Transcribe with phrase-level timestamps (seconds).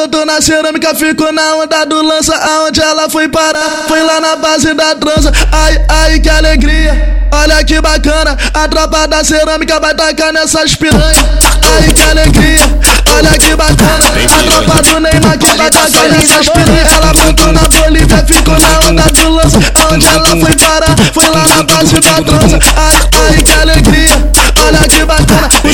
[0.00, 2.34] brotou na cerâmica, ficou na onda do lança.
[2.34, 3.84] Aonde ela foi parar?
[3.86, 5.30] Foi lá na base da trança.
[5.52, 7.20] Ai, ai, que alegria.
[7.32, 11.16] Olha que bacana, a tropa da cerâmica vai tacar nessas piranhas.
[11.62, 12.80] Ai, que alegria.
[13.14, 16.92] Olha que bacana, a tropa do Neymar que vai tacar nessas piranhas.
[16.92, 19.58] Ela brotou na Bolívia, ficou na onda do lança.
[19.74, 20.96] Aonde ela foi parar?
[21.12, 22.58] Foi lá na base da trança.
[22.76, 22.96] Ai,
[23.28, 24.30] ai, que alegria.
[24.66, 25.68] Olha que bacana, o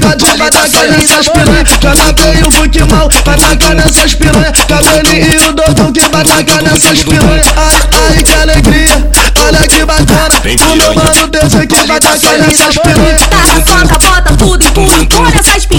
[0.00, 1.68] seus letrinhos, o bigode vai tacar nessas piranhas.
[1.68, 4.52] JP e o Fuque mal vai tacar nessas piranhas.
[4.66, 7.46] Cabelinho e o Dodão que vai tacar nessas piranhas.
[7.56, 9.10] Ai, ai, que alegria.
[9.42, 10.34] Olha que bacana,
[10.70, 13.22] o meu mano Deus aqui vai tacar nessas piranhas.
[13.28, 15.69] Tá na soca, bota tudo e pula, empurra essas piranha.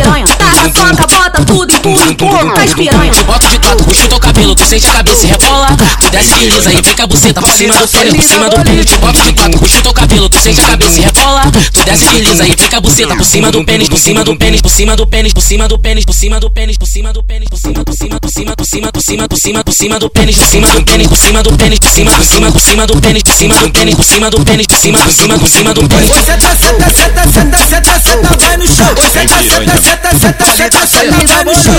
[2.11, 3.11] E essas piranha.
[3.11, 5.67] Te boto de quatro, puxa o teu cabelo, tu sente a cabeça e rebola.
[5.99, 8.63] Tu desce de lisa e fica a buceta por cima do pênis, por cima do
[8.63, 8.85] pênis.
[8.85, 11.41] Te boto de quatro, puxa o teu cabelo, tu sente a cabeça e rebola.
[11.73, 14.35] Tu desce de lisa e fica a buceta por cima do pênis, por cima do
[14.35, 17.13] pênis, por cima do pênis, por cima do pênis, por cima do pênis, por cima
[17.13, 19.73] do pênis, por cima, por cima, por cima, por cima, por cima, por cima, por
[19.73, 22.51] cima do pênis, por cima do pênis, por cima do pênis, por cima, por cima,
[22.51, 25.13] por cima do pênis, por cima do pênis, por cima do pênis, por cima, por
[25.13, 26.09] cima, por cima do pênis.
[26.11, 28.87] Senta, senta, senta, senta, senta, senta, vai no chão.
[28.87, 31.73] Senta, senta, senta, senta, senta, senta, vai no chão.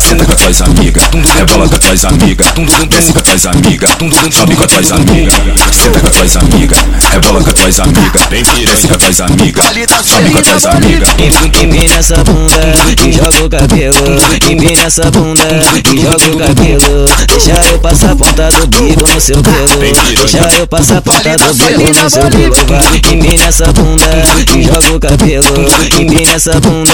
[0.00, 3.18] Senta, com as tuas amigas, tum tum rebola com as tuas amigas, tum desce com
[3.18, 5.34] as tuas amigas, tum tum sobe com as tuas amigas.
[5.72, 6.78] Senta com as tuas amigas,
[7.10, 9.64] rebola com as tuas amigas, desce com as tuas amigas,
[10.04, 11.08] sobe com as tuas amigas.
[11.62, 12.60] Empina essa bunda
[13.06, 14.20] e joga o cabelo.
[14.50, 15.42] Empina essa bunda
[15.92, 17.06] e joga o cabelo.
[17.26, 19.78] Deixa eu passar a ponta do bico no seu pelo.
[20.16, 22.56] Deixa eu passar a ponta do bico no seu pelo.
[23.12, 24.04] Empina essa bunda
[24.56, 25.66] e joga o cabelo.
[25.98, 26.92] Empina essa bunda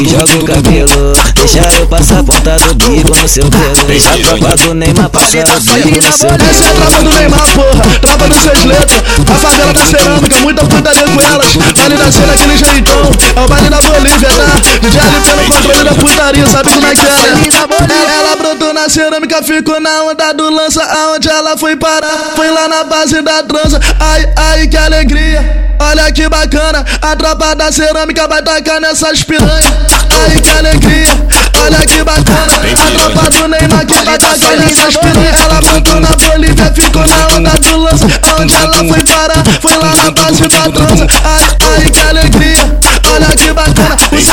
[0.00, 1.12] e joga o cabelo.
[1.34, 3.84] Deixa eu passar a ponta do bico no seu pelo.
[3.86, 6.76] Deixa a tropa do Neymar passar o bico no seu Essa é a pelo.
[6.76, 7.84] tropa do Neymar, porra.
[8.00, 9.02] Tropa dos seis letras.
[9.30, 11.56] A favela da cerâmica, muita putaria com elas.
[11.56, 13.10] Baile da cena, aquele jeitão.
[13.36, 14.60] É o baile da Bolívia, tá?
[14.80, 18.25] DJ LP no controle da putaria, sabe como é que é, né?
[18.96, 20.82] Cerâmica, ficou na onda do lança.
[20.82, 22.32] Aonde ela foi parar?
[22.34, 23.78] Foi lá na base da trança.
[24.00, 25.66] Ai, ai, que alegria.
[25.78, 29.66] Olha que bacana, a tropa da cerâmica vai tacar nessas piranhas.
[30.10, 31.08] Ai, que alegria.
[31.62, 35.40] Olha que bacana, a tropa do Neymar que vai tacar nessas piranhas.
[35.40, 38.06] Ela brotou na Bolívia, ficou na onda do lança.
[38.40, 39.44] Onde ela foi parar?
[39.60, 41.06] Foi lá na base da trança.
[41.22, 41.65] Ai,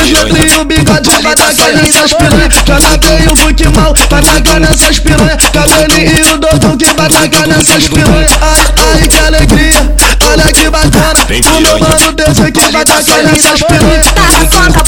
[0.03, 2.53] bacana, o seus letrinhos, o bigode vai tacar nessas piranhas.
[2.53, 5.37] JP e o Fuque mal vai tacar nessas piranhas.
[5.51, 8.31] Cabelinho e o Dodão que vai tacar nessas piranhas.
[8.41, 9.93] Ai, ai, que alegria.
[10.25, 14.07] Olha que bacana, o meu mano Deus aqui vai tacar nessas piranhas.
[14.49, 14.82] Tá na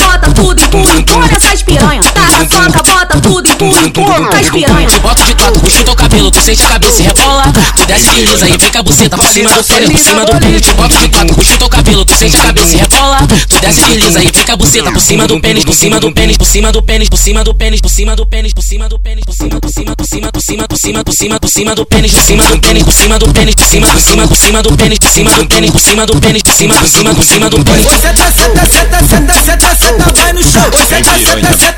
[4.02, 4.88] e piranha.
[4.88, 7.44] Te boto de quatro, puxa o teu cabelo, tu sente a cabeça e rebola.
[7.76, 10.40] Tu desce de lisa e fica a buceta por cima do pênis, por cima do
[10.40, 10.62] pênis.
[10.62, 13.18] Te boto de quatro, puxa o teu cabelo, tu sente a cabeça e rebola.
[13.50, 16.12] Tu desce de lisa e fica a buceta por cima do pênis, por cima do
[16.12, 18.90] pênis, por cima do pênis, por cima do pênis, por cima do pênis, por cima
[18.90, 21.50] do pênis, por cima, por cima, por cima, por cima, por cima, por cima, por
[21.50, 24.28] cima do pênis, por cima do pênis, por cima do pênis, por cima, por cima,
[24.28, 26.90] por cima do pênis, por cima do pênis, por cima do pênis, por cima, por
[26.90, 27.86] cima, por cima do pênis.
[27.86, 30.64] Senta, senta, senta, senta, senta, senta, vai no chão.
[30.64, 31.75] Senta, senta, senta, senta,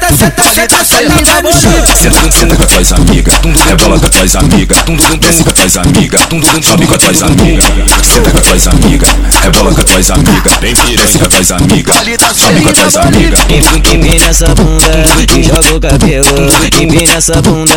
[0.97, 1.71] senta, no chão.
[1.95, 3.35] Senta, senta com as tuas amigas,
[3.67, 7.03] rebola com as tuas amigas, tum desce com as tuas amigas, tum sobe com as
[7.03, 7.65] tuas amigas.
[8.03, 9.09] Senta com as tuas amigas,
[9.43, 11.95] rebola com as tuas amigas, desce com as tuas amigas,
[12.35, 13.39] sobe com as tuas amigas.
[13.93, 14.91] Empina essa bunda
[15.37, 16.51] e joga o cabelo.
[16.81, 17.73] Empina essa bunda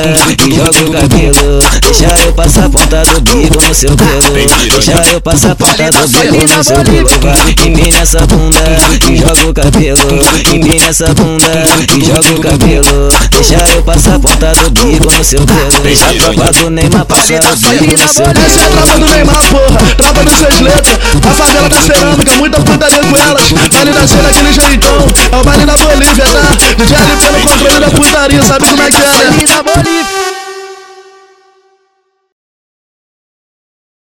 [0.46, 1.60] e joga o cabelo.
[1.80, 4.32] Deixa eu passar a ponta do bico no seu pelo.
[4.70, 7.08] Deixa eu passar a ponta do bico no seu pelo.
[7.20, 8.58] Vai, empina essa bunda
[9.10, 10.20] e joga o cabelo.
[10.54, 11.52] Empina essa bunda
[11.96, 13.10] e joga o cabelo.
[13.40, 15.80] Deixa eu passar a ponta do bico no seu pelo.
[15.82, 18.70] Deixa a tropa do Neymar passar o bico no seu Essa é a pelo.
[18.70, 19.94] tropa do Neymar, porra.
[19.96, 20.98] Tropa dos seis letras.
[21.26, 23.52] A favela da cerâmica, muita putaria com elas.
[23.72, 25.06] Baile da cena, aquele jeitão.
[25.32, 26.56] É o baile da Bolívia, tá?
[26.76, 29.99] DJ LP no controle da putaria, sabe como é que é, né?